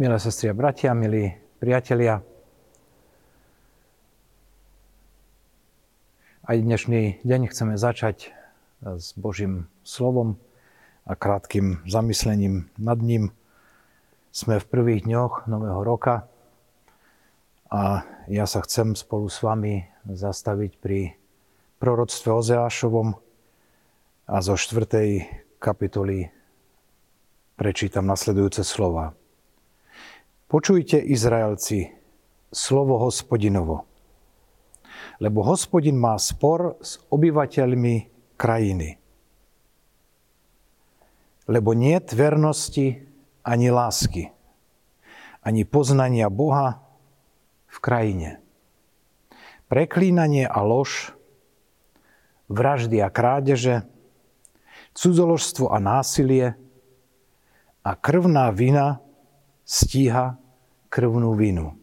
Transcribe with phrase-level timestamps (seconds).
[0.00, 1.28] Milé sestry a bratia, milí
[1.60, 2.24] priatelia,
[6.48, 8.32] aj dnešný deň chceme začať
[8.80, 10.40] s Božím slovom
[11.04, 13.36] a krátkým zamyslením nad ním.
[14.32, 16.24] Sme v prvých dňoch nového roka
[17.68, 21.12] a ja sa chcem spolu s vami zastaviť pri
[21.76, 23.20] proroctve Ozeášovom
[24.32, 25.60] a zo 4.
[25.60, 26.32] kapitoly
[27.60, 29.19] prečítam nasledujúce slova.
[30.50, 31.94] Počujte, Izraelci,
[32.50, 33.86] slovo hospodinovo.
[35.22, 38.98] Lebo hospodin má spor s obyvateľmi krajiny.
[41.46, 42.98] Lebo nie vernosti
[43.46, 44.34] ani lásky,
[45.46, 46.82] ani poznania Boha
[47.70, 48.42] v krajine.
[49.70, 51.14] Preklínanie a lož,
[52.50, 53.86] vraždy a krádeže,
[54.98, 56.58] cudzoložstvo a násilie
[57.86, 58.98] a krvná vina
[59.70, 60.34] stíha
[60.90, 61.78] krvnú vinu.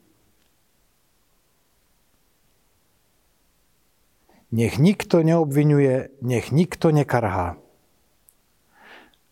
[4.52, 7.56] Nech nikto neobvinuje, nech nikto nekarhá,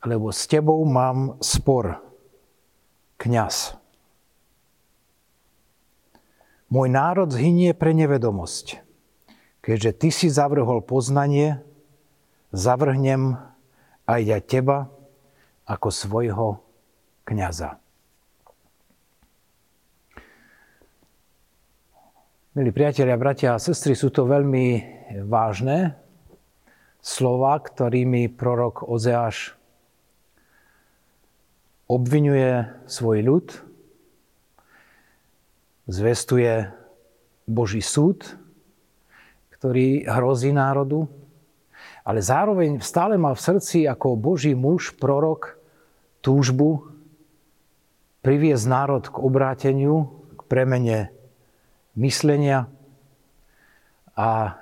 [0.08, 2.00] lebo s tebou mám spor,
[3.20, 3.76] kňaz.
[6.72, 8.84] Môj národ zhynie pre nevedomosť.
[9.64, 11.64] Keďže ty si zavrhol poznanie,
[12.52, 13.40] zavrhnem
[14.04, 14.92] aj ja teba
[15.64, 16.48] ako svojho
[17.24, 17.85] kňaza.
[22.56, 24.80] Milí priatelia, bratia a sestry, sú to veľmi
[25.28, 25.92] vážne
[27.04, 29.60] slova, ktorými prorok Ozeáš
[31.92, 33.48] obvinuje svoj ľud,
[35.92, 36.72] zvestuje
[37.44, 38.24] Boží súd,
[39.60, 41.12] ktorý hrozí národu,
[42.08, 45.60] ale zároveň stále má v srdci ako Boží muž, prorok,
[46.24, 46.88] túžbu
[48.24, 51.12] priviesť národ k obráteniu, k premene
[51.96, 52.68] myslenia
[54.16, 54.60] a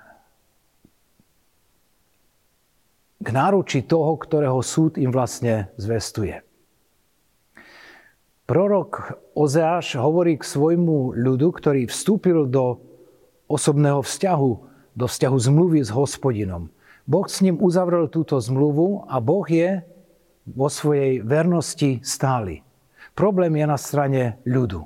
[3.24, 6.44] k náruči toho, ktorého súd im vlastne zvestuje.
[8.44, 12.84] Prorok Ozeáš hovorí k svojmu ľudu, ktorý vstúpil do
[13.48, 14.52] osobného vzťahu,
[14.94, 16.68] do vzťahu zmluvy s hospodinom.
[17.08, 19.84] Boh s ním uzavrel túto zmluvu a Boh je
[20.44, 22.68] vo svojej vernosti stály.
[23.16, 24.84] Problém je na strane ľudu.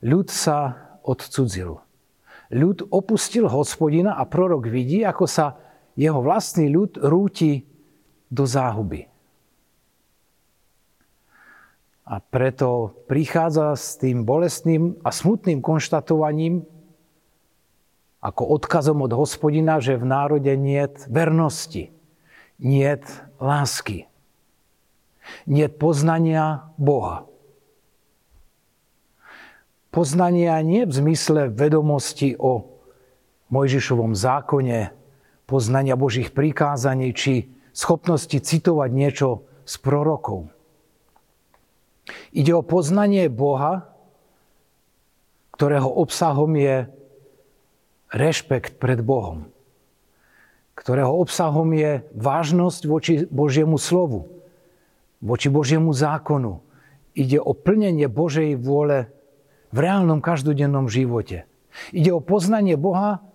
[0.00, 1.84] Ľud sa odcudzil.
[2.48, 5.60] Ľud opustil hospodina a prorok vidí, ako sa
[5.94, 7.68] jeho vlastný ľud rúti
[8.32, 9.06] do záhuby.
[12.04, 16.68] A preto prichádza s tým bolestným a smutným konštatovaním,
[18.20, 21.92] ako odkazom od hospodina, že v národe niet vernosti,
[22.60, 23.04] niet
[23.40, 24.08] lásky,
[25.48, 27.33] niet poznania Boha
[29.94, 32.66] poznania nie v zmysle vedomosti o
[33.54, 34.90] Mojžišovom zákone,
[35.46, 40.50] poznania Božích prikázaní či schopnosti citovať niečo z prorokov.
[42.34, 43.86] Ide o poznanie Boha,
[45.54, 46.90] ktorého obsahom je
[48.10, 49.46] rešpekt pred Bohom,
[50.74, 54.42] ktorého obsahom je vážnosť voči Božiemu slovu,
[55.22, 56.58] voči Božiemu zákonu.
[57.14, 59.14] Ide o plnenie Božej vôle
[59.74, 61.50] v reálnom každodennom živote.
[61.90, 63.26] Ide o poznanie Boha,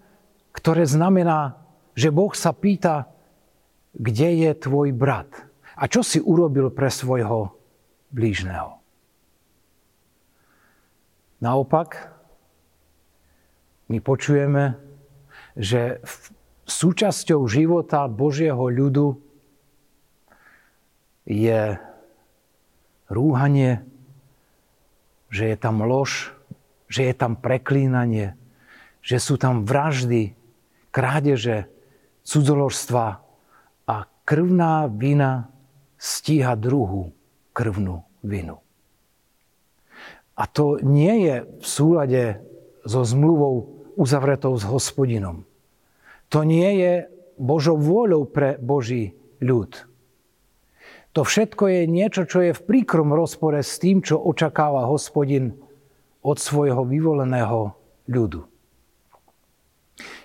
[0.56, 1.60] ktoré znamená,
[2.00, 3.12] že Boh sa pýta,
[3.92, 5.28] kde je tvoj brat
[5.76, 7.52] a čo si urobil pre svojho
[8.16, 8.80] blížneho.
[11.44, 12.16] Naopak,
[13.92, 14.80] my počujeme,
[15.60, 16.00] že
[16.68, 19.20] súčasťou života Božieho ľudu
[21.28, 21.76] je
[23.12, 23.84] rúhanie,
[25.30, 26.34] že je tam lož,
[26.90, 28.34] že je tam preklínanie,
[29.06, 30.34] že sú tam vraždy,
[30.90, 31.70] krádeže,
[32.26, 33.06] cudzoložstva
[33.86, 33.96] a
[34.26, 35.54] krvná vina
[35.98, 37.14] stíha druhú
[37.54, 38.62] krvnú vinu.
[40.40, 42.24] A to nie je v súlade
[42.88, 45.44] so zmluvou uzavretou s hospodinom.
[46.32, 46.94] To nie je
[47.36, 49.90] Božou vôľou pre Boží ľud.
[51.18, 55.58] To všetko je niečo, čo je v príkrom rozpore s tým, čo očakáva hospodin
[56.22, 57.74] od svojho vyvoleného
[58.06, 58.46] ľudu.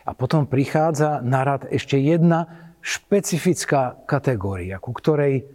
[0.04, 5.48] A potom prichádza na rad ešte jedna špecifická kategória, ku ktorej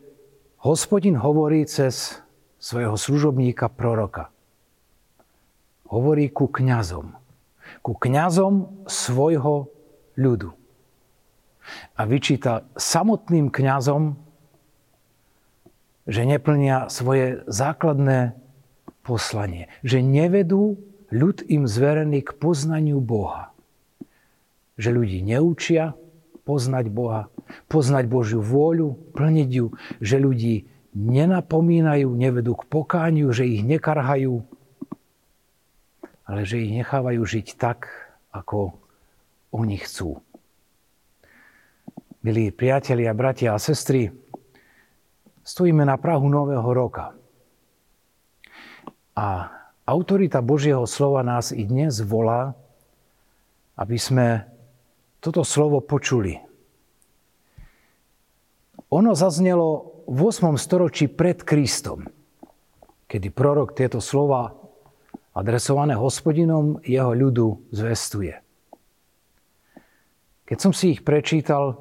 [0.66, 2.18] hospodin hovorí cez
[2.58, 4.34] svojho služobníka proroka.
[5.94, 7.14] Hovorí ku kňazom.
[7.86, 9.70] Ku kňazom svojho
[10.18, 10.52] ľudu.
[11.96, 14.18] A vyčíta samotným kňazom
[16.10, 18.34] že neplnia svoje základné
[19.06, 19.70] poslanie.
[19.86, 20.82] Že nevedú
[21.14, 23.54] ľud im zverený k poznaniu Boha.
[24.82, 25.94] Že ľudí neučia
[26.50, 27.30] poznať Boha,
[27.70, 29.68] poznať Božiu vôľu, plniť ju,
[30.02, 30.66] že ľudí
[30.98, 34.42] nenapomínajú, nevedú k pokániu, že ich nekarhajú,
[36.26, 37.86] ale že ich nechávajú žiť tak,
[38.34, 38.74] ako
[39.54, 40.22] oni chcú.
[42.26, 44.10] Milí priatelia, bratia a sestry,
[45.50, 47.18] stojíme na Prahu Nového roka.
[49.18, 49.50] A
[49.82, 52.54] autorita Božieho slova nás i dnes volá,
[53.74, 54.46] aby sme
[55.18, 56.38] toto slovo počuli.
[58.94, 60.54] Ono zaznelo v 8.
[60.54, 62.06] storočí pred Kristom,
[63.10, 64.54] kedy prorok tieto slova
[65.34, 68.38] adresované hospodinom jeho ľudu zvestuje.
[70.46, 71.78] Keď som si ich prečítal,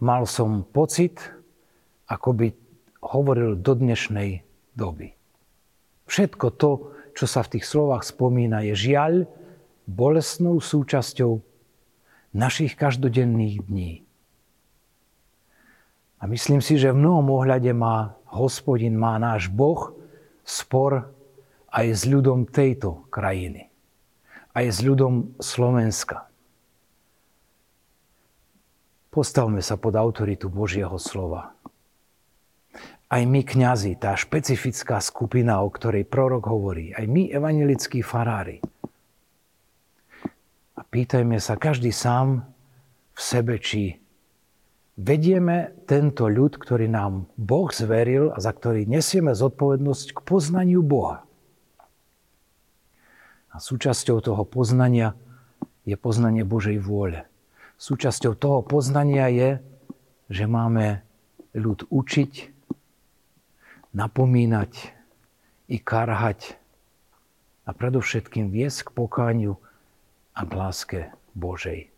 [0.00, 1.41] mal som pocit,
[2.06, 2.46] ako by
[3.02, 4.46] hovoril do dnešnej
[4.78, 5.14] doby.
[6.06, 6.70] Všetko to,
[7.12, 9.26] čo sa v tých slovách spomína, je žiaľ
[9.88, 11.42] bolestnou súčasťou
[12.32, 13.92] našich každodenných dní.
[16.22, 19.90] A myslím si, že v mnohom ohľade má hospodin, má náš Boh
[20.46, 21.10] spor
[21.74, 23.66] aj s ľudom tejto krajiny.
[24.54, 26.28] Aj s ľudom Slovenska.
[29.12, 31.52] Postavme sa pod autoritu Božieho slova
[33.12, 38.64] aj my kňazi, tá špecifická skupina, o ktorej prorok hovorí, aj my evangelickí farári.
[40.72, 42.48] A pýtajme sa každý sám
[43.12, 44.00] v sebe, či
[44.96, 51.28] vedieme tento ľud, ktorý nám Boh zveril a za ktorý nesieme zodpovednosť k poznaniu Boha.
[53.52, 55.12] A súčasťou toho poznania
[55.84, 57.28] je poznanie Božej vôle.
[57.76, 59.50] Súčasťou toho poznania je,
[60.32, 61.04] že máme
[61.52, 62.61] ľud učiť,
[63.92, 64.92] napomínať
[65.68, 66.56] i karhať
[67.64, 69.60] a predovšetkým viesť k pokániu
[70.32, 71.00] a k láske
[71.36, 71.92] Božej.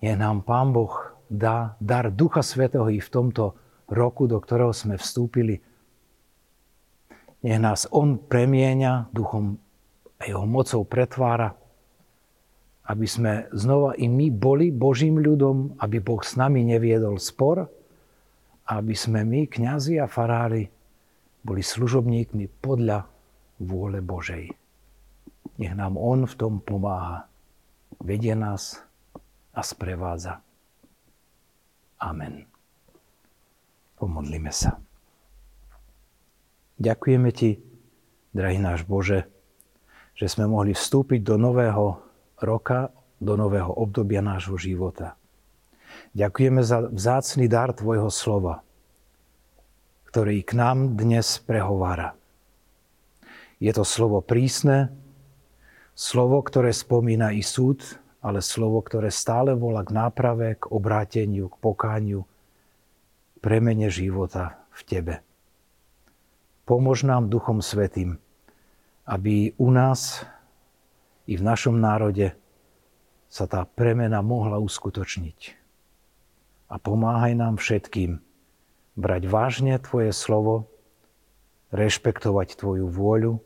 [0.00, 3.56] Nech nám Pán Boh dá dar Ducha Svetého i v tomto
[3.90, 5.60] roku, do ktorého sme vstúpili.
[7.44, 9.60] Nech nás On premieňa duchom
[10.20, 11.56] a jeho mocou pretvára,
[12.84, 17.72] aby sme znova i my boli Božím ľudom, aby Boh s nami neviedol spor,
[18.70, 20.70] aby sme my, kňazi a farári,
[21.42, 23.10] boli služobníkmi podľa
[23.58, 24.54] vôle Božej.
[25.58, 27.26] Nech nám On v tom pomáha,
[27.98, 28.78] vedie nás
[29.50, 30.38] a sprevádza.
[32.00, 32.46] Amen.
[33.98, 34.80] Pomodlíme sa.
[36.80, 37.60] Ďakujeme Ti,
[38.32, 39.28] drahý náš Bože,
[40.16, 42.00] že sme mohli vstúpiť do nového
[42.40, 42.88] roka,
[43.20, 45.20] do nového obdobia nášho života.
[46.10, 48.66] Ďakujeme za vzácný dar Tvojho slova,
[50.10, 52.18] ktorý k nám dnes prehovára.
[53.62, 54.90] Je to slovo prísne,
[55.94, 57.84] slovo, ktoré spomína i súd,
[58.18, 62.26] ale slovo, ktoré stále volá k náprave, k obráteniu, k pokániu,
[63.38, 65.14] premene života v Tebe.
[66.66, 68.18] Pomôž nám Duchom Svetým,
[69.06, 70.26] aby u nás
[71.30, 72.34] i v našom národe
[73.30, 75.59] sa tá premena mohla uskutočniť
[76.70, 78.22] a pomáhaj nám všetkým
[78.94, 80.70] brať vážne Tvoje slovo,
[81.74, 83.42] rešpektovať Tvoju vôľu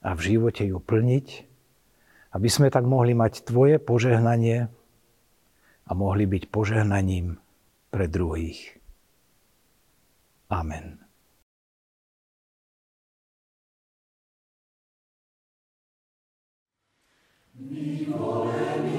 [0.00, 1.26] a v živote ju plniť,
[2.32, 4.72] aby sme tak mohli mať Tvoje požehnanie
[5.84, 7.36] a mohli byť požehnaním
[7.92, 8.80] pre druhých.
[10.48, 11.02] Amen.
[18.12, 18.91] Národ,